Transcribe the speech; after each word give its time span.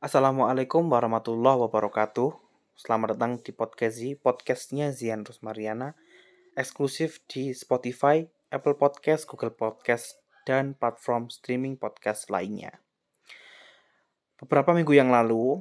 Assalamualaikum 0.00 0.88
warahmatullahi 0.88 1.60
wabarakatuh. 1.60 2.32
Selamat 2.72 3.12
datang 3.12 3.36
di 3.36 3.52
podcast 3.52 4.00
Z, 4.00 4.16
podcastnya 4.24 4.96
Zian 4.96 5.28
Rusmariana, 5.28 5.92
eksklusif 6.56 7.20
di 7.28 7.52
Spotify, 7.52 8.24
Apple 8.48 8.80
Podcast, 8.80 9.28
Google 9.28 9.52
Podcast, 9.52 10.16
dan 10.48 10.72
platform 10.72 11.28
streaming 11.28 11.76
podcast 11.76 12.32
lainnya. 12.32 12.80
Beberapa 14.40 14.72
minggu 14.72 14.96
yang 14.96 15.12
lalu, 15.12 15.60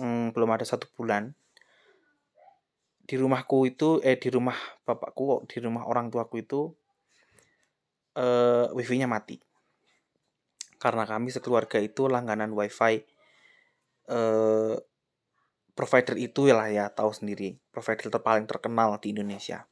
hmm, 0.00 0.32
belum 0.32 0.48
ada 0.48 0.64
satu 0.64 0.88
bulan, 0.96 1.36
di 3.04 3.20
rumahku 3.20 3.68
itu, 3.68 4.00
eh 4.00 4.16
di 4.16 4.32
rumah 4.32 4.56
bapakku, 4.88 5.44
di 5.52 5.60
rumah 5.60 5.84
orang 5.84 6.08
tuaku 6.08 6.40
itu, 6.40 6.72
eh, 8.16 8.72
wifi-nya 8.72 9.04
mati. 9.04 9.36
Karena 10.80 11.04
kami 11.04 11.28
sekeluarga 11.28 11.76
itu 11.76 12.08
langganan 12.08 12.48
wifi 12.56 13.04
eh, 14.08 14.76
provider 15.74 16.16
itu 16.16 16.48
lah 16.50 16.70
ya 16.70 16.88
tahu 16.90 17.10
sendiri. 17.10 17.58
Provider 17.74 18.08
terpaling 18.08 18.46
terkenal 18.46 18.96
di 19.02 19.10
Indonesia. 19.10 19.66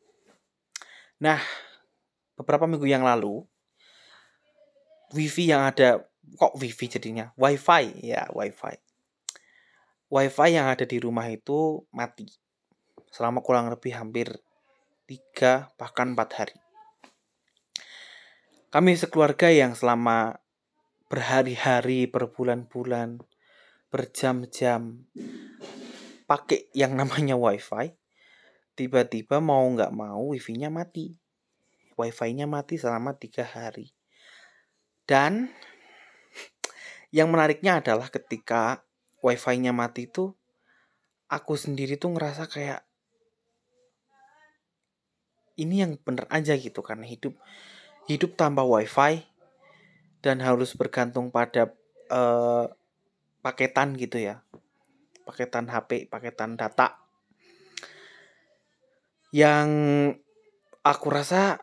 Nah, 1.23 1.39
beberapa 2.35 2.67
minggu 2.67 2.91
yang 2.91 3.07
lalu 3.07 3.47
wifi 5.15 5.53
yang 5.53 5.63
ada 5.69 6.03
kok 6.35 6.59
wifi 6.59 6.87
jadinya? 6.91 7.31
Wifi 7.39 8.03
ya 8.03 8.27
wifi. 8.35 8.77
Wifi 10.13 10.49
yang 10.53 10.69
ada 10.69 10.85
di 10.85 10.99
rumah 10.99 11.31
itu 11.31 11.87
mati. 11.95 12.29
Selama 13.13 13.41
kurang 13.41 13.71
lebih 13.71 13.95
hampir 13.97 14.29
tiga 15.07 15.71
bahkan 15.77 16.13
empat 16.17 16.31
hari. 16.35 16.57
Kami 18.73 18.97
sekeluarga 18.97 19.53
yang 19.53 19.77
selama 19.77 20.41
berhari-hari 21.13 22.09
berbulan-bulan 22.09 23.21
berjam-jam. 23.93 25.05
Pakai 26.25 26.73
yang 26.73 26.97
namanya 26.97 27.37
wifi 27.37 27.93
tiba-tiba 28.73 29.37
mau 29.45 29.69
nggak 29.69 29.93
mau 29.93 30.33
wifi-nya 30.33 30.73
mati. 30.73 31.21
Wifi-nya 32.01 32.49
mati 32.49 32.81
selama 32.81 33.13
tiga 33.21 33.45
hari. 33.45 33.93
Dan 35.05 35.53
yang 37.13 37.29
menariknya 37.29 37.85
adalah 37.85 38.09
ketika 38.09 38.81
wifi-nya 39.21 39.77
mati 39.77 40.09
itu 40.09 40.33
aku 41.29 41.53
sendiri 41.61 42.01
tuh 42.01 42.17
ngerasa 42.17 42.49
kayak 42.49 42.81
ini 45.61 45.85
yang 45.85 46.01
bener 46.01 46.25
aja 46.33 46.57
gitu 46.57 46.81
karena 46.81 47.05
hidup 47.05 47.37
hidup 48.09 48.35
tanpa 48.41 48.65
wifi 48.65 49.21
dan 50.25 50.41
harus 50.41 50.73
bergantung 50.73 51.29
pada 51.29 51.71
uh, 52.09 52.67
paketan 53.43 53.99
gitu 53.99 54.23
ya. 54.23 54.47
Paketan 55.27 55.69
HP 55.69 56.09
paketan 56.09 56.55
data. 56.57 57.03
Yang 59.35 59.71
aku 60.87 61.07
rasa 61.11 61.63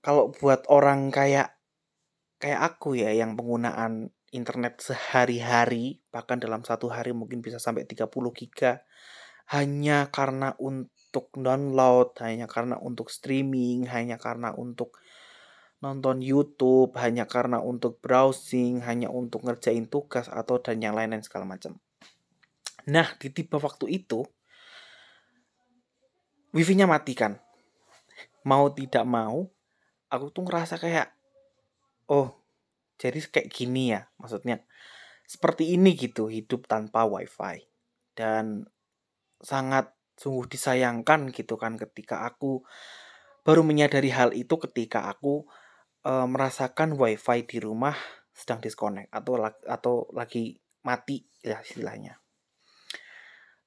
kalau 0.00 0.30
buat 0.30 0.64
orang 0.70 1.10
kayak 1.10 1.58
kayak 2.38 2.60
aku 2.62 2.94
ya 2.94 3.10
yang 3.10 3.34
penggunaan 3.34 4.14
internet 4.30 4.78
sehari-hari 4.78 5.98
bahkan 6.12 6.38
dalam 6.38 6.62
satu 6.62 6.92
hari 6.92 7.10
mungkin 7.16 7.42
bisa 7.42 7.58
sampai 7.58 7.88
30 7.88 8.08
giga 8.36 8.84
hanya 9.48 10.12
karena 10.12 10.52
untuk 10.60 11.32
download 11.32 12.12
hanya 12.20 12.44
karena 12.44 12.76
untuk 12.76 13.08
streaming 13.08 13.88
hanya 13.88 14.20
karena 14.20 14.52
untuk 14.52 15.00
nonton 15.78 16.18
YouTube 16.18 16.90
hanya 16.98 17.30
karena 17.30 17.62
untuk 17.62 18.02
browsing, 18.02 18.82
hanya 18.82 19.10
untuk 19.10 19.46
ngerjain 19.46 19.86
tugas 19.86 20.26
atau 20.26 20.58
dan 20.58 20.82
yang 20.82 20.98
lain-lain 20.98 21.22
segala 21.22 21.46
macam. 21.46 21.78
Nah, 22.90 23.14
di 23.20 23.30
tipe 23.30 23.54
waktu 23.54 23.86
itu 24.02 24.26
wifi-nya 26.50 26.90
mati 26.90 27.14
kan. 27.14 27.38
Mau 28.42 28.72
tidak 28.72 29.04
mau, 29.06 29.46
aku 30.10 30.26
tuh 30.32 30.42
ngerasa 30.48 30.80
kayak 30.80 31.14
oh, 32.10 32.34
jadi 32.98 33.22
kayak 33.22 33.48
gini 33.52 33.94
ya. 33.94 34.10
Maksudnya 34.18 34.64
seperti 35.28 35.76
ini 35.76 35.94
gitu 35.94 36.26
hidup 36.26 36.66
tanpa 36.66 37.06
wifi. 37.06 37.62
Dan 38.18 38.66
sangat 39.38 39.94
sungguh 40.18 40.50
disayangkan 40.50 41.30
gitu 41.30 41.54
kan 41.54 41.78
ketika 41.78 42.26
aku 42.26 42.66
baru 43.46 43.62
menyadari 43.62 44.10
hal 44.10 44.34
itu 44.34 44.58
ketika 44.58 45.06
aku 45.06 45.46
uh, 46.08 46.24
merasakan 46.24 46.96
wifi 46.96 47.44
di 47.44 47.60
rumah 47.60 47.92
sedang 48.32 48.64
disconnect 48.64 49.12
atau 49.12 49.44
atau 49.68 49.94
lagi 50.16 50.56
mati 50.80 51.20
ya 51.44 51.60
istilahnya. 51.60 52.16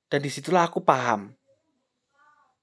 Dan 0.09 0.19
di 0.25 0.31
situlah 0.33 0.67
aku 0.67 0.81
paham. 0.81 1.37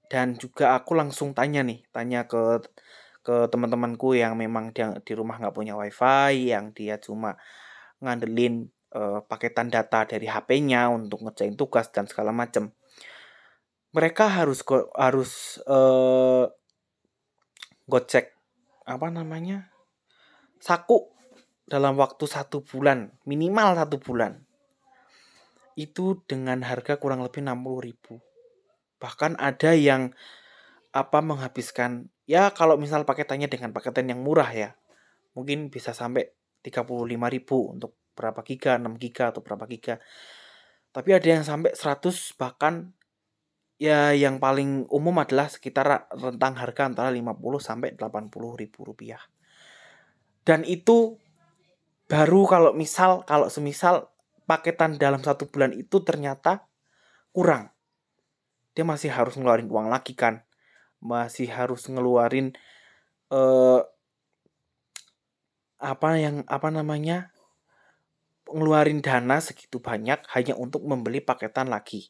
Dan 0.08 0.40
juga 0.40 0.72
aku 0.72 0.96
langsung 0.96 1.36
tanya 1.36 1.60
nih, 1.60 1.84
tanya 1.92 2.24
ke 2.24 2.64
ke 3.20 3.44
teman-temanku 3.52 4.16
yang 4.16 4.40
memang 4.40 4.72
dia 4.72 4.96
di 5.04 5.12
rumah 5.12 5.36
nggak 5.36 5.52
punya 5.52 5.76
wifi, 5.76 6.48
yang 6.48 6.72
dia 6.72 6.96
cuma 6.96 7.36
ngandelin 8.00 8.72
uh, 8.96 9.20
paketan 9.28 9.68
data 9.68 10.08
dari 10.08 10.24
HP-nya 10.24 10.88
untuk 10.88 11.28
ngerjain 11.28 11.52
tugas 11.60 11.92
dan 11.92 12.08
segala 12.08 12.32
macam. 12.32 12.72
Mereka 13.92 14.32
harus 14.32 14.64
go, 14.64 14.88
harus 14.96 15.60
uh, 15.68 16.48
gocek 17.84 18.37
apa 18.88 19.12
namanya 19.12 19.68
saku 20.64 21.12
dalam 21.68 22.00
waktu 22.00 22.24
satu 22.24 22.64
bulan 22.64 23.12
minimal 23.28 23.76
satu 23.76 24.00
bulan. 24.00 24.40
Itu 25.78 26.24
dengan 26.26 26.64
harga 26.66 26.98
kurang 26.98 27.22
lebih 27.22 27.44
60 27.44 27.86
ribu. 27.86 28.18
Bahkan 28.98 29.38
ada 29.38 29.76
yang 29.76 30.10
apa 30.90 31.20
menghabiskan 31.20 32.08
ya 32.24 32.50
kalau 32.50 32.80
misal 32.80 33.04
paketannya 33.04 33.46
dengan 33.46 33.76
paketan 33.76 34.08
yang 34.08 34.24
murah 34.24 34.48
ya 34.50 34.72
mungkin 35.36 35.68
bisa 35.68 35.92
sampai 35.92 36.32
35 36.64 36.88
ribu 37.06 37.70
untuk 37.70 37.94
berapa 38.18 38.40
giga 38.42 38.80
6 38.80 38.98
giga 38.98 39.30
atau 39.30 39.44
berapa 39.44 39.68
giga. 39.70 40.02
Tapi 40.90 41.14
ada 41.14 41.28
yang 41.28 41.44
sampai 41.46 41.76
100 41.76 42.40
bahkan 42.40 42.96
ya 43.78 44.10
yang 44.10 44.42
paling 44.42 44.90
umum 44.90 45.22
adalah 45.22 45.46
sekitar 45.46 46.10
rentang 46.10 46.58
harga 46.58 46.90
antara 46.90 47.10
50 47.14 47.38
sampai 47.62 47.94
80 47.94 48.34
ribu 48.58 48.78
rupiah. 48.82 49.22
Dan 50.42 50.66
itu 50.66 51.14
baru 52.10 52.42
kalau 52.50 52.70
misal 52.74 53.22
kalau 53.22 53.46
semisal 53.46 54.10
paketan 54.50 54.98
dalam 54.98 55.22
satu 55.22 55.46
bulan 55.46 55.70
itu 55.72 56.02
ternyata 56.02 56.66
kurang. 57.30 57.70
Dia 58.74 58.82
masih 58.82 59.14
harus 59.14 59.38
ngeluarin 59.38 59.70
uang 59.70 59.88
lagi 59.94 60.18
kan. 60.18 60.42
Masih 60.98 61.46
harus 61.46 61.86
ngeluarin 61.86 62.58
eh 63.30 63.80
apa 65.78 66.10
yang 66.18 66.42
apa 66.50 66.68
namanya? 66.74 67.30
ngeluarin 68.48 69.04
dana 69.04 69.44
segitu 69.44 69.76
banyak 69.76 70.24
hanya 70.32 70.56
untuk 70.56 70.80
membeli 70.88 71.20
paketan 71.20 71.68
lagi 71.68 72.08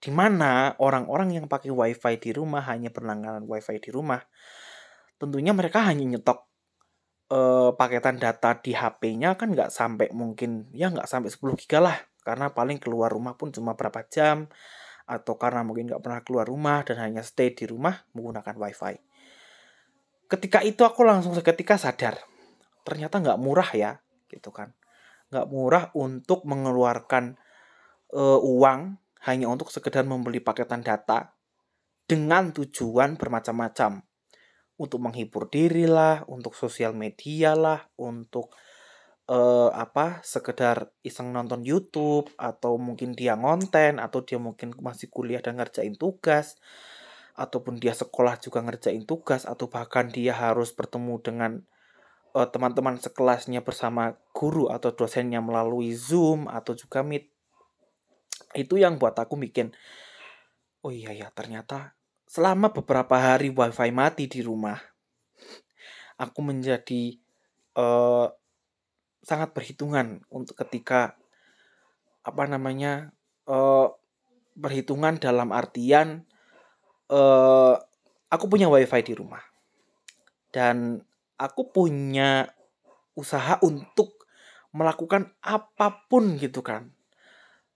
di 0.00 0.08
mana 0.08 0.74
orang-orang 0.80 1.36
yang 1.36 1.46
pakai 1.46 1.68
wifi 1.68 2.16
di 2.16 2.30
rumah 2.32 2.64
hanya 2.66 2.88
berlangganan 2.88 3.44
wifi 3.44 3.76
di 3.76 3.92
rumah 3.92 4.20
tentunya 5.20 5.52
mereka 5.52 5.84
hanya 5.84 6.16
nyetok 6.16 6.50
uh, 7.30 7.70
paketan 7.78 8.18
data 8.18 8.58
di 8.58 8.74
HP-nya 8.74 9.38
kan 9.38 9.54
nggak 9.54 9.70
sampai 9.70 10.10
mungkin 10.12 10.68
ya 10.74 10.90
nggak 10.90 11.06
sampai 11.06 11.30
10 11.30 11.60
giga 11.64 11.80
lah. 11.80 11.96
Karena 12.20 12.52
paling 12.52 12.76
keluar 12.76 13.08
rumah 13.08 13.32
pun 13.38 13.48
cuma 13.48 13.72
berapa 13.72 14.04
jam 14.12 14.44
atau 15.08 15.34
karena 15.40 15.64
mungkin 15.64 15.88
nggak 15.88 16.02
pernah 16.04 16.20
keluar 16.22 16.46
rumah 16.46 16.84
dan 16.84 17.00
hanya 17.00 17.24
stay 17.24 17.56
di 17.56 17.64
rumah 17.64 18.04
menggunakan 18.12 18.54
wifi. 18.60 19.00
Ketika 20.30 20.60
itu 20.62 20.84
aku 20.84 21.02
langsung 21.02 21.32
seketika 21.32 21.80
sadar 21.80 22.20
ternyata 22.84 23.18
nggak 23.18 23.38
murah 23.40 23.70
ya 23.72 23.92
gitu 24.28 24.52
kan. 24.52 24.76
Nggak 25.32 25.46
murah 25.48 25.84
untuk 25.96 26.44
mengeluarkan 26.44 27.40
uh, 28.12 28.38
uang 28.40 28.99
hanya 29.28 29.50
untuk 29.50 29.68
sekedar 29.68 30.08
membeli 30.08 30.40
paketan 30.40 30.80
data 30.80 31.36
dengan 32.08 32.50
tujuan 32.50 33.20
bermacam-macam. 33.20 34.02
Untuk 34.80 34.96
menghibur 34.96 35.52
diri 35.52 35.84
lah, 35.84 36.24
untuk 36.24 36.56
sosial 36.56 36.96
media 36.96 37.52
lah, 37.52 37.84
untuk 38.00 38.56
uh, 39.30 39.70
apa 39.70 40.24
sekedar 40.26 40.90
iseng 41.06 41.30
nonton 41.30 41.62
YouTube 41.62 42.32
atau 42.40 42.80
mungkin 42.80 43.14
dia 43.14 43.38
ngonten 43.38 44.02
atau 44.02 44.26
dia 44.26 44.42
mungkin 44.42 44.74
masih 44.82 45.06
kuliah 45.12 45.38
dan 45.38 45.60
ngerjain 45.60 45.94
tugas 45.94 46.58
ataupun 47.38 47.78
dia 47.78 47.94
sekolah 47.94 48.36
juga 48.42 48.60
ngerjain 48.60 49.06
tugas 49.06 49.46
atau 49.46 49.70
bahkan 49.70 50.10
dia 50.10 50.34
harus 50.34 50.74
bertemu 50.74 51.14
dengan 51.22 51.52
uh, 52.34 52.48
teman-teman 52.50 52.98
sekelasnya 52.98 53.62
bersama 53.62 54.18
guru 54.34 54.68
atau 54.68 54.90
dosennya 54.92 55.38
melalui 55.40 55.94
Zoom 55.94 56.50
atau 56.50 56.74
juga 56.74 57.06
Meet 57.06 57.30
itu 58.54 58.78
yang 58.80 58.98
buat 58.98 59.14
aku 59.14 59.38
bikin 59.38 59.74
oh 60.82 60.90
iya 60.90 61.12
ya 61.14 61.28
ternyata 61.30 61.94
selama 62.26 62.70
beberapa 62.70 63.18
hari 63.18 63.50
wifi 63.50 63.90
mati 63.90 64.26
di 64.26 64.40
rumah 64.42 64.78
aku 66.20 66.40
menjadi 66.44 67.16
uh, 67.80 68.28
sangat 69.24 69.56
perhitungan 69.56 70.20
untuk 70.28 70.60
ketika 70.60 71.16
apa 72.20 72.44
namanya 72.44 73.16
uh, 73.48 73.88
perhitungan 74.52 75.16
dalam 75.16 75.48
artian 75.56 76.28
uh, 77.08 77.80
aku 78.28 78.44
punya 78.46 78.68
wifi 78.68 79.00
di 79.00 79.14
rumah. 79.16 79.40
Dan 80.50 81.00
aku 81.40 81.72
punya 81.72 82.44
usaha 83.16 83.56
untuk 83.64 84.28
melakukan 84.74 85.34
apa 85.42 86.06
pun 86.06 86.38
gitu 86.38 86.62
kan 86.62 86.94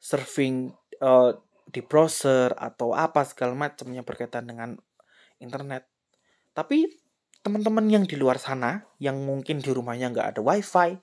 surfing 0.05 0.69
uh, 1.01 1.33
di 1.65 1.81
browser 1.81 2.53
atau 2.53 2.93
apa 2.93 3.25
segala 3.25 3.57
macamnya 3.57 4.05
berkaitan 4.05 4.45
dengan 4.45 4.77
internet. 5.41 5.89
Tapi 6.53 6.85
teman-teman 7.41 7.89
yang 7.89 8.05
di 8.05 8.21
luar 8.21 8.37
sana 8.37 8.85
yang 9.01 9.17
mungkin 9.25 9.65
di 9.65 9.73
rumahnya 9.73 10.13
nggak 10.13 10.29
ada 10.37 10.41
wifi 10.41 10.97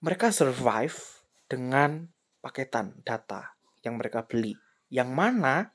mereka 0.00 0.32
survive 0.32 0.96
dengan 1.44 2.08
paketan 2.40 3.00
data 3.04 3.56
yang 3.80 3.96
mereka 3.96 4.28
beli. 4.28 4.56
Yang 4.92 5.10
mana 5.12 5.72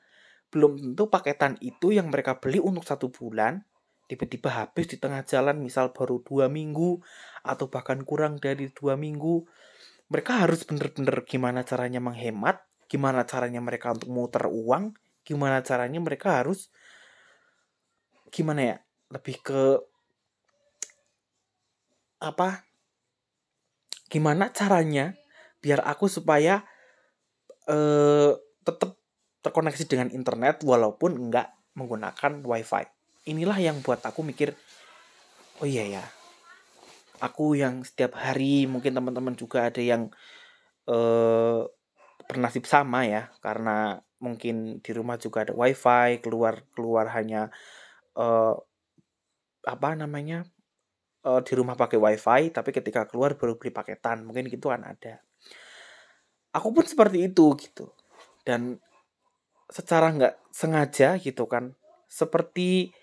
belum 0.53 0.77
tentu 0.77 1.09
paketan 1.09 1.57
itu 1.61 1.89
yang 1.89 2.13
mereka 2.13 2.37
beli 2.37 2.61
untuk 2.61 2.85
satu 2.85 3.09
bulan 3.09 3.65
tiba-tiba 4.05 4.53
habis 4.53 4.85
di 4.85 5.01
tengah 5.01 5.25
jalan 5.25 5.57
misal 5.57 5.89
baru 5.89 6.21
dua 6.21 6.45
minggu 6.45 7.01
atau 7.41 7.65
bahkan 7.69 8.05
kurang 8.05 8.37
dari 8.37 8.69
dua 8.69 8.93
minggu 8.93 9.49
mereka 10.09 10.45
harus 10.45 10.61
bener-bener 10.63 11.25
gimana 11.25 11.65
caranya 11.65 12.01
menghemat 12.01 12.61
gimana 12.85 13.25
caranya 13.25 13.61
mereka 13.61 13.93
untuk 13.93 14.09
muter 14.13 14.45
uang 14.45 14.93
gimana 15.25 15.65
caranya 15.65 15.97
mereka 15.97 16.45
harus 16.45 16.69
gimana 18.29 18.61
ya 18.61 18.77
lebih 19.09 19.41
ke 19.41 19.61
apa 22.21 22.65
gimana 24.09 24.53
caranya 24.53 25.17
biar 25.61 25.81
aku 25.81 26.05
supaya 26.05 26.61
eh, 27.65 28.31
tetap 28.61 29.01
terkoneksi 29.41 29.85
dengan 29.89 30.09
internet 30.13 30.61
walaupun 30.65 31.29
enggak 31.29 31.53
menggunakan 31.77 32.41
wifi. 32.41 32.85
Inilah 33.29 33.57
yang 33.61 33.81
buat 33.81 34.01
aku 34.05 34.21
mikir 34.25 34.53
oh 35.61 35.67
iya 35.67 35.85
ya 35.99 36.05
aku 37.21 37.55
yang 37.59 37.83
setiap 37.85 38.17
hari 38.17 38.65
mungkin 38.65 38.95
teman-teman 38.95 39.35
juga 39.37 39.69
ada 39.69 39.81
yang 39.81 40.11
eh, 40.89 41.61
bernasib 42.25 42.65
sama 42.65 43.05
ya 43.05 43.29
karena 43.43 44.01
mungkin 44.19 44.79
di 44.81 44.91
rumah 44.95 45.19
juga 45.21 45.45
ada 45.45 45.53
wifi 45.53 46.23
keluar 46.23 46.65
keluar 46.73 47.11
hanya 47.13 47.53
eh, 48.17 48.55
apa 49.65 49.89
namanya 49.97 50.45
uh, 51.25 51.41
di 51.41 51.53
rumah 51.57 51.73
pakai 51.73 51.97
wifi 51.97 52.53
tapi 52.53 52.69
ketika 52.69 53.09
keluar 53.09 53.33
baru 53.35 53.57
beli 53.57 53.73
paketan 53.73 54.23
mungkin 54.23 54.47
gitu 54.47 54.69
kan 54.69 54.85
ada. 54.85 55.19
Aku 56.55 56.71
pun 56.71 56.87
seperti 56.87 57.27
itu 57.27 57.51
gitu. 57.59 57.91
Dan 58.45 58.79
secara 59.67 60.13
nggak 60.13 60.53
sengaja 60.53 61.17
gitu 61.17 61.49
kan 61.49 61.73
seperti 62.05 62.93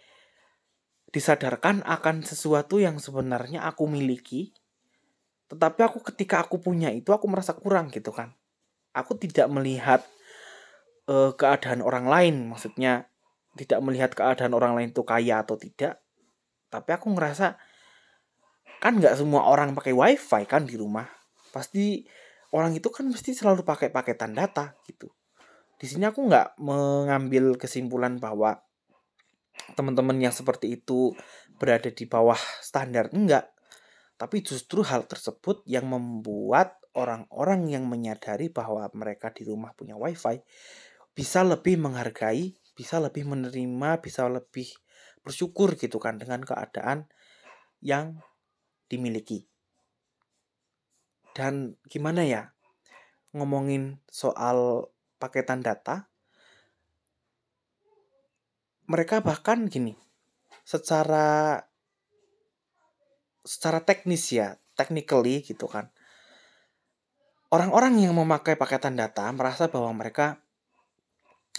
disadarkan 1.13 1.85
akan 1.85 2.25
sesuatu 2.25 2.81
yang 2.81 2.97
sebenarnya 2.97 3.63
aku 3.69 3.85
miliki 3.85 4.57
tetapi 5.53 5.85
aku 5.85 6.01
ketika 6.01 6.41
aku 6.41 6.57
punya 6.65 6.89
itu 6.89 7.13
aku 7.13 7.29
merasa 7.29 7.53
kurang 7.53 7.93
gitu 7.93 8.09
kan. 8.09 8.33
Aku 8.97 9.21
tidak 9.21 9.53
melihat 9.53 10.01
uh, 11.13 11.37
keadaan 11.37 11.85
orang 11.85 12.09
lain 12.09 12.49
maksudnya 12.49 13.13
tidak 13.61 13.85
melihat 13.85 14.17
keadaan 14.17 14.57
orang 14.57 14.73
lain 14.73 14.97
itu 14.97 15.05
kaya 15.05 15.45
atau 15.45 15.61
tidak 15.61 16.01
tapi 16.73 16.89
aku 16.97 17.13
ngerasa 17.13 17.61
kan 18.81 18.97
nggak 18.97 19.13
semua 19.13 19.45
orang 19.45 19.77
pakai 19.77 19.93
wifi 19.93 20.49
kan 20.49 20.65
di 20.65 20.81
rumah. 20.81 21.05
Pasti 21.53 22.01
orang 22.57 22.73
itu 22.73 22.89
kan 22.89 23.05
mesti 23.13 23.37
selalu 23.37 23.61
pakai 23.61 23.93
paketan 23.93 24.33
data 24.33 24.73
gitu. 24.89 25.13
Di 25.77 25.85
sini 25.85 26.09
aku 26.09 26.25
nggak 26.25 26.57
mengambil 26.65 27.61
kesimpulan 27.61 28.17
bahwa 28.17 28.57
teman-teman 29.79 30.19
yang 30.19 30.35
seperti 30.35 30.81
itu 30.81 31.15
berada 31.57 31.89
di 31.89 32.05
bawah 32.07 32.39
standar 32.61 33.11
enggak 33.15 33.51
tapi 34.21 34.45
justru 34.45 34.87
hal 34.87 35.09
tersebut 35.11 35.67
yang 35.67 35.91
membuat 35.91 36.79
orang-orang 36.95 37.67
yang 37.73 37.89
menyadari 37.89 38.53
bahwa 38.53 38.87
mereka 38.95 39.33
di 39.33 39.49
rumah 39.49 39.75
punya 39.75 39.99
wifi 39.99 40.43
bisa 41.13 41.43
lebih 41.43 41.81
menghargai 41.81 42.55
bisa 42.73 43.01
lebih 43.01 43.27
menerima 43.27 44.01
bisa 44.01 44.29
lebih 44.29 44.69
bersyukur 45.23 45.79
gitu 45.79 46.03
kan 46.03 46.19
dengan 46.19 46.43
keadaan 46.43 47.07
yang 47.79 48.21
dimiliki. 48.91 49.49
Dan 51.33 51.81
gimana 51.89 52.29
ya 52.29 52.53
ngomongin 53.33 54.05
soal 54.11 54.91
paketan 55.17 55.65
data, 55.65 56.12
mereka 58.87 59.23
bahkan 59.23 59.67
gini, 59.67 59.95
secara 60.67 61.61
secara 63.43 63.83
teknis 63.83 64.31
ya, 64.31 64.59
technically 64.79 65.43
gitu 65.43 65.67
kan. 65.67 65.91
Orang-orang 67.53 68.01
yang 68.01 68.17
memakai 68.17 68.57
paketan 68.57 68.97
data 68.97 69.29
merasa 69.35 69.69
bahwa 69.69 69.93
mereka 69.93 70.41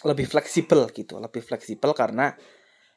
lebih 0.02 0.26
fleksibel 0.26 0.90
gitu, 0.90 1.22
lebih 1.22 1.46
fleksibel 1.46 1.94
karena 1.94 2.34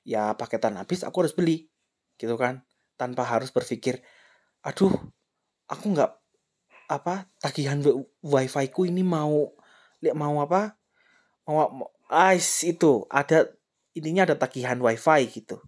ya 0.06 0.38
paketan 0.38 0.78
habis 0.78 1.02
aku 1.02 1.26
harus 1.26 1.34
beli 1.34 1.66
gitu 2.14 2.38
kan 2.38 2.62
tanpa 2.94 3.26
harus 3.26 3.50
berpikir 3.50 3.98
aduh 4.62 4.94
aku 5.66 5.84
nggak 5.92 6.14
apa 6.86 7.26
tagihan 7.42 7.82
wifi 8.22 8.70
ku 8.70 8.86
ini 8.86 9.02
mau 9.02 9.50
lihat 9.98 10.14
mau 10.14 10.38
apa 10.38 10.78
mau 11.50 11.90
ice 12.30 12.70
itu 12.70 13.02
ada 13.10 13.50
intinya 13.96 14.28
ada 14.28 14.36
tagihan 14.36 14.76
wifi 14.76 15.26
gitu. 15.32 15.58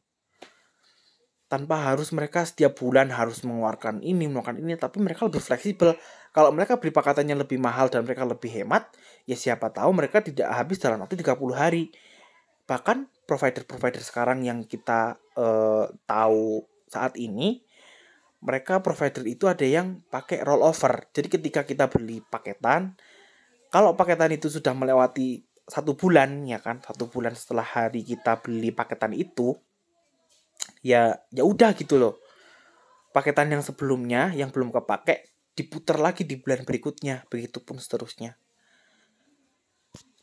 Tanpa 1.49 1.81
harus 1.81 2.13
mereka 2.13 2.45
setiap 2.45 2.77
bulan 2.77 3.09
harus 3.09 3.41
mengeluarkan 3.41 4.05
ini 4.05 4.29
mengeluarkan 4.29 4.61
ini 4.61 4.77
tapi 4.77 5.01
mereka 5.01 5.25
lebih 5.25 5.41
fleksibel. 5.41 5.97
Kalau 6.37 6.53
mereka 6.53 6.77
beli 6.77 6.93
paketannya 6.93 7.41
lebih 7.41 7.57
mahal 7.57 7.89
dan 7.89 8.05
mereka 8.05 8.29
lebih 8.29 8.53
hemat 8.53 8.93
ya 9.25 9.33
siapa 9.33 9.73
tahu 9.73 9.97
mereka 9.97 10.21
tidak 10.21 10.53
habis 10.53 10.77
dalam 10.77 11.01
waktu 11.01 11.17
30 11.17 11.35
hari. 11.57 11.89
Bahkan 12.69 13.25
provider-provider 13.25 14.05
sekarang 14.05 14.45
yang 14.45 14.61
kita 14.69 15.17
uh, 15.41 15.89
tahu 16.05 16.69
saat 16.93 17.17
ini 17.17 17.65
mereka 18.39 18.85
provider 18.85 19.27
itu 19.27 19.51
ada 19.51 19.67
yang 19.67 20.05
pakai 20.13 20.45
rollover. 20.47 21.11
Jadi 21.11 21.29
ketika 21.41 21.67
kita 21.67 21.91
beli 21.91 22.23
paketan, 22.23 22.95
kalau 23.69 23.99
paketan 23.99 24.31
itu 24.31 24.47
sudah 24.47 24.73
melewati 24.73 25.48
satu 25.69 25.93
bulan 25.95 26.49
ya 26.49 26.59
kan, 26.59 26.81
satu 26.81 27.13
bulan 27.13 27.37
setelah 27.37 27.65
hari 27.65 28.01
kita 28.01 28.41
beli 28.41 28.73
paketan 28.73 29.13
itu, 29.13 29.53
ya 30.81 31.13
ya 31.29 31.45
udah 31.45 31.77
gitu 31.77 32.01
loh. 32.01 32.17
Paketan 33.13 33.53
yang 33.53 33.61
sebelumnya 33.61 34.33
yang 34.33 34.49
belum 34.49 34.73
kepake 34.73 35.29
diputar 35.53 36.01
lagi 36.01 36.25
di 36.25 36.41
bulan 36.41 36.65
berikutnya, 36.65 37.29
begitu 37.29 37.61
pun 37.61 37.77
seterusnya. 37.77 38.41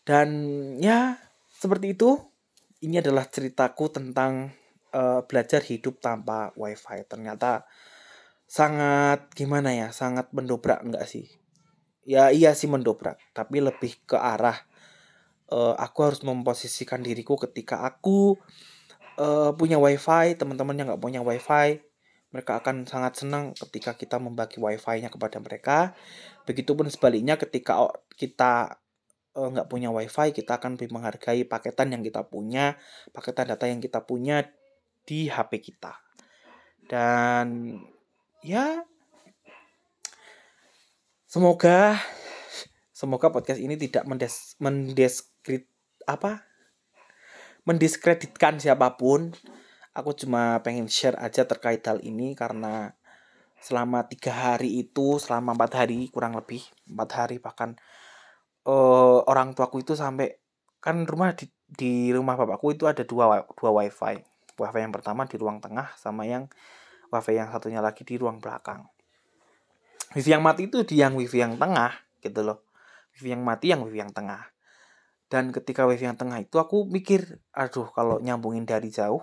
Dan 0.05 0.29
ya 0.81 1.17
seperti 1.53 1.93
itu 1.93 2.17
ini 2.85 3.01
adalah 3.01 3.25
ceritaku 3.25 3.89
tentang 3.89 4.53
uh, 4.93 5.21
belajar 5.25 5.61
hidup 5.61 6.01
tanpa 6.01 6.53
wifi. 6.57 7.05
Ternyata 7.05 7.65
sangat 8.45 9.33
gimana 9.33 9.73
ya, 9.73 9.89
sangat 9.89 10.29
mendobrak 10.33 10.81
enggak 10.85 11.05
sih? 11.09 11.25
Ya 12.05 12.29
iya 12.29 12.53
sih 12.53 12.69
mendobrak, 12.69 13.17
tapi 13.33 13.61
lebih 13.65 13.97
ke 14.05 14.13
arah 14.13 14.61
uh, 15.51 15.75
aku 15.75 15.99
harus 16.05 16.21
memposisikan 16.23 17.03
diriku 17.03 17.35
ketika 17.37 17.83
aku 17.83 18.37
uh, 19.19 19.51
punya 19.57 19.81
wifi, 19.81 20.37
teman-teman 20.39 20.77
yang 20.77 20.87
nggak 20.93 21.03
punya 21.03 21.21
wifi, 21.21 21.81
mereka 22.31 22.61
akan 22.63 22.87
sangat 22.87 23.19
senang 23.21 23.51
ketika 23.53 23.95
kita 23.95 24.17
membagi 24.21 24.57
wifi-nya 24.57 25.11
kepada 25.11 25.37
mereka. 25.43 25.93
Begitupun 26.45 26.87
sebaliknya 26.91 27.39
ketika 27.39 27.89
kita 28.15 28.79
Eh, 29.35 29.49
nggak 29.51 29.67
punya 29.67 29.91
wifi 29.91 30.31
kita 30.31 30.55
akan 30.55 30.79
lebih 30.79 30.95
menghargai 30.95 31.43
paketan 31.43 31.91
yang 31.91 31.99
kita 31.99 32.23
punya 32.23 32.79
paketan 33.11 33.51
data 33.51 33.67
yang 33.67 33.83
kita 33.83 33.99
punya 34.07 34.47
di 35.03 35.27
HP 35.27 35.59
kita 35.59 35.91
dan 36.87 37.75
ya 38.39 38.79
semoga 41.27 41.99
semoga 42.95 43.27
podcast 43.27 43.59
ini 43.59 43.75
tidak 43.75 44.07
mendes 44.07 44.55
mendeskrit 45.45 45.69
apa? 46.09 46.41
Mendiskreditkan 47.65 48.57
siapa 48.57 48.97
pun 48.97 49.33
aku 49.93 50.17
cuma 50.17 50.61
pengen 50.65 50.89
share 50.89 51.17
aja 51.21 51.45
terkait 51.45 51.85
hal 51.85 52.01
ini 52.01 52.33
karena 52.33 52.97
selama 53.61 54.05
tiga 54.09 54.33
hari 54.33 54.81
itu 54.81 55.17
selama 55.21 55.53
empat 55.57 55.85
hari 55.85 56.09
kurang 56.13 56.37
lebih 56.37 56.61
empat 56.85 57.09
hari 57.17 57.37
bahkan 57.41 57.73
uh, 58.69 59.25
orang 59.25 59.57
tuaku 59.57 59.81
itu 59.81 59.97
sampai 59.97 60.37
kan 60.77 61.05
rumah 61.09 61.33
di 61.33 61.49
di 61.65 62.13
rumah 62.13 62.37
bapakku 62.37 62.77
itu 62.77 62.85
ada 62.85 63.01
dua 63.05 63.45
dua 63.57 63.71
wifi. 63.73 64.21
Wifi 64.55 64.79
yang 64.81 64.93
pertama 64.93 65.25
di 65.25 65.37
ruang 65.37 65.61
tengah 65.61 65.93
sama 65.97 66.25
yang 66.29 66.49
wifi 67.09 67.37
yang 67.37 67.49
satunya 67.49 67.81
lagi 67.81 68.05
di 68.05 68.17
ruang 68.17 68.37
belakang. 68.41 68.85
Wifi 70.13 70.29
yang 70.33 70.45
mati 70.45 70.69
itu 70.69 70.85
di 70.85 71.01
yang 71.01 71.17
wifi 71.17 71.41
yang 71.41 71.57
tengah 71.57 71.93
gitu 72.21 72.45
loh. 72.45 72.65
Wifi 73.17 73.33
yang 73.33 73.41
mati 73.41 73.73
yang 73.73 73.81
wifi 73.81 73.97
yang 74.05 74.13
tengah 74.13 74.54
dan 75.25 75.49
ketika 75.49 75.89
wifi 75.89 76.05
yang 76.05 76.17
tengah 76.17 76.37
itu 76.37 76.61
aku 76.61 76.85
mikir 76.85 77.41
aduh 77.49 77.89
kalau 77.89 78.21
nyambungin 78.21 78.63
dari 78.63 78.93
jauh 78.93 79.21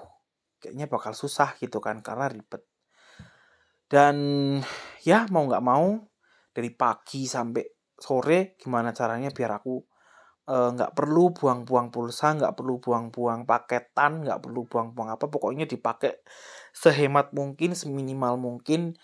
kayaknya 0.62 0.86
bakal 0.86 1.14
susah 1.14 1.58
gitu 1.58 1.82
kan 1.82 1.98
karena 2.06 2.30
ribet. 2.30 2.62
Dan 3.90 4.16
ya 5.02 5.26
mau 5.34 5.44
nggak 5.46 5.64
mau 5.66 5.98
dari 6.54 6.70
pagi 6.70 7.26
sampai 7.26 7.66
sore 7.98 8.54
gimana 8.58 8.94
caranya 8.94 9.34
biar 9.34 9.58
aku 9.58 9.74
nggak 10.42 10.90
uh, 10.90 10.96
perlu 10.96 11.30
buang-buang 11.30 11.94
pulsa 11.94 12.34
nggak 12.34 12.58
perlu 12.58 12.82
buang-buang 12.82 13.46
paketan 13.46 14.26
nggak 14.26 14.42
perlu 14.42 14.66
buang-buang 14.66 15.14
apa 15.14 15.30
pokoknya 15.30 15.70
dipakai 15.70 16.18
sehemat 16.74 17.30
mungkin 17.30 17.78
seminimal 17.78 18.38
mungkin 18.38 18.98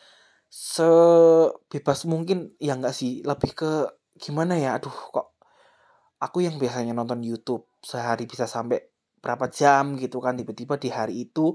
sebebas 0.50 2.06
mungkin. 2.10 2.54
Ya 2.58 2.74
nggak 2.74 2.94
sih 2.94 3.22
lebih 3.22 3.54
ke 3.54 3.70
gimana 4.18 4.58
ya 4.58 4.78
aduh 4.78 4.90
kok 4.90 5.37
aku 6.18 6.44
yang 6.44 6.58
biasanya 6.58 6.94
nonton 6.94 7.22
YouTube 7.22 7.66
sehari 7.82 8.26
bisa 8.26 8.46
sampai 8.50 8.82
berapa 9.18 9.50
jam 9.50 9.98
gitu 9.98 10.22
kan 10.22 10.38
tiba-tiba 10.38 10.78
di 10.78 10.90
hari 10.90 11.26
itu 11.26 11.54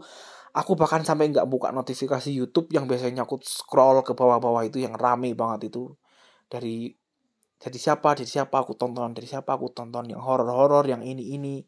aku 0.51 0.75
bahkan 0.75 1.03
sampai 1.03 1.31
nggak 1.31 1.47
buka 1.47 1.71
notifikasi 1.71 2.27
YouTube 2.27 2.71
yang 2.75 2.87
biasanya 2.87 3.23
aku 3.23 3.39
scroll 3.43 4.03
ke 4.03 4.11
bawah-bawah 4.15 4.67
itu 4.67 4.83
yang 4.83 4.95
rame 4.95 5.35
banget 5.35 5.71
itu. 5.71 5.91
Dari 6.47 6.91
dari 7.57 7.79
siapa 7.79 8.15
dari 8.15 8.27
siapa 8.27 8.59
aku 8.59 8.75
tonton 8.75 9.15
dari 9.15 9.27
siapa 9.27 9.55
aku 9.55 9.71
tonton 9.71 10.11
yang 10.11 10.19
horor-horor 10.19 10.83
yang 10.83 10.99
ini 10.99 11.31
ini 11.39 11.63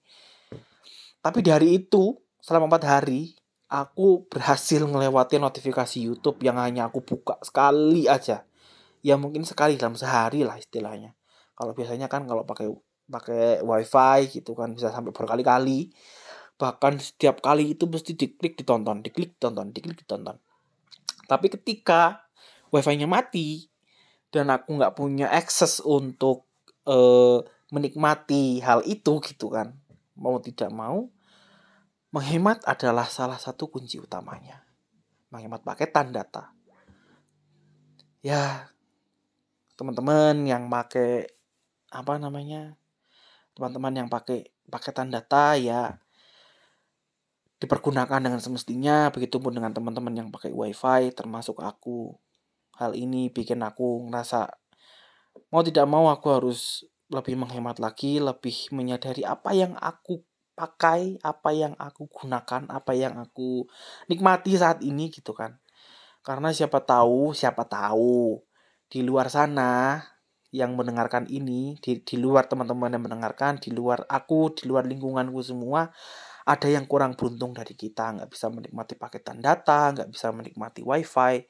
tapi 1.26 1.42
di 1.42 1.50
hari 1.50 1.82
itu 1.82 2.14
selama 2.38 2.70
empat 2.70 2.86
hari 2.86 3.34
aku 3.66 4.30
berhasil 4.30 4.86
melewati 4.86 5.42
notifikasi 5.42 5.98
YouTube 5.98 6.38
yang 6.46 6.62
hanya 6.62 6.86
aku 6.86 7.02
buka 7.02 7.42
sekali 7.42 8.06
aja. 8.06 8.46
Ya 9.02 9.18
mungkin 9.18 9.42
sekali 9.42 9.74
dalam 9.74 9.98
sehari 9.98 10.46
lah 10.46 10.62
istilahnya 10.62 11.18
kalau 11.56 11.72
biasanya 11.72 12.12
kan 12.12 12.28
kalau 12.28 12.44
pakai 12.44 12.68
pakai 13.06 13.64
wifi 13.64 14.40
gitu 14.40 14.52
kan 14.54 14.76
bisa 14.76 14.92
sampai 14.92 15.16
berkali-kali. 15.16 15.92
Bahkan 16.56 17.00
setiap 17.00 17.44
kali 17.44 17.76
itu 17.76 17.88
mesti 17.88 18.16
diklik 18.16 18.56
ditonton 18.60 19.04
diklik 19.04 19.36
ditonton 19.40 19.72
diklik 19.72 20.04
ditonton. 20.04 20.40
Tapi 21.26 21.48
ketika 21.52 22.28
wifi-nya 22.72 23.08
mati 23.08 23.72
dan 24.32 24.52
aku 24.52 24.76
nggak 24.76 24.96
punya 24.96 25.32
akses 25.32 25.80
untuk 25.84 26.48
uh, 26.88 27.40
menikmati 27.72 28.60
hal 28.62 28.84
itu 28.86 29.20
gitu 29.24 29.50
kan 29.50 29.74
mau 30.16 30.40
tidak 30.40 30.72
mau 30.72 31.12
menghemat 32.16 32.64
adalah 32.64 33.08
salah 33.08 33.36
satu 33.36 33.68
kunci 33.68 34.00
utamanya. 34.00 34.64
Menghemat 35.32 35.68
paketan 35.68 36.16
data. 36.16 36.56
Ya 38.24 38.72
teman-teman 39.76 40.48
yang 40.48 40.72
pakai 40.72 41.35
apa 41.96 42.20
namanya 42.20 42.76
teman-teman 43.56 44.04
yang 44.04 44.10
pakai 44.12 44.52
paketan 44.68 45.08
data 45.08 45.56
ya 45.56 45.96
dipergunakan 47.56 48.20
dengan 48.20 48.44
semestinya 48.44 49.10
begitupun 49.16 49.56
dengan 49.56 49.72
teman-teman 49.72 50.12
yang 50.12 50.28
pakai 50.28 50.52
wifi 50.52 51.16
termasuk 51.16 51.64
aku. 51.64 52.12
Hal 52.76 52.92
ini 52.92 53.32
bikin 53.32 53.64
aku 53.64 54.12
ngerasa 54.12 54.52
mau 55.48 55.64
tidak 55.64 55.88
mau 55.88 56.12
aku 56.12 56.28
harus 56.36 56.84
lebih 57.08 57.40
menghemat 57.40 57.80
lagi 57.80 58.20
lebih 58.20 58.68
menyadari 58.76 59.24
apa 59.24 59.56
yang 59.56 59.78
aku 59.80 60.20
pakai 60.56 61.20
apa 61.24 61.52
yang 61.52 61.76
aku 61.80 62.08
gunakan 62.12 62.68
apa 62.72 62.92
yang 62.96 63.16
aku 63.20 63.68
nikmati 64.12 64.60
saat 64.60 64.84
ini 64.84 65.08
gitu 65.08 65.32
kan. 65.32 65.56
Karena 66.20 66.52
siapa 66.52 66.84
tahu 66.84 67.32
siapa 67.32 67.64
tahu 67.64 68.44
di 68.92 69.00
luar 69.00 69.32
sana 69.32 70.04
yang 70.56 70.80
mendengarkan 70.80 71.28
ini 71.28 71.76
di, 71.84 72.00
di 72.00 72.16
luar 72.16 72.48
teman-teman 72.48 72.96
yang 72.96 73.04
mendengarkan 73.04 73.60
di 73.60 73.76
luar 73.76 74.08
aku 74.08 74.56
di 74.56 74.72
luar 74.72 74.88
lingkunganku 74.88 75.44
semua 75.44 75.92
ada 76.48 76.68
yang 76.72 76.88
kurang 76.88 77.20
beruntung 77.20 77.52
dari 77.52 77.76
kita. 77.76 78.16
Nggak 78.16 78.30
bisa 78.32 78.48
menikmati 78.48 78.94
paketan 78.96 79.44
data 79.44 79.92
nggak 79.92 80.10
bisa 80.16 80.32
menikmati 80.32 80.82
wifi 80.82 81.44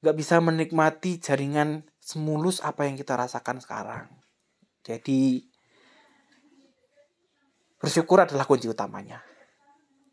nggak 0.00 0.16
bisa 0.16 0.38
menikmati 0.38 1.18
jaringan 1.18 1.84
semulus 2.00 2.60
apa 2.62 2.86
yang 2.88 2.96
kita 2.96 3.16
rasakan 3.16 3.60
sekarang. 3.60 4.06
Jadi 4.86 5.42
bersyukur 7.80 8.22
adalah 8.22 8.46
kunci 8.46 8.70
utamanya. 8.70 9.20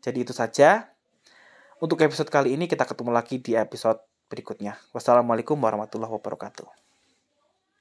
Jadi 0.02 0.18
itu 0.24 0.34
saja. 0.34 0.92
Untuk 1.78 2.00
episode 2.00 2.32
kali 2.32 2.56
ini 2.56 2.64
kita 2.64 2.88
ketemu 2.88 3.12
lagi 3.12 3.38
di 3.38 3.54
episode 3.54 4.00
berikutnya. 4.26 4.78
Wassalamualaikum 4.96 5.58
warahmatullahi 5.60 6.12
wabarakatuh 6.16 6.83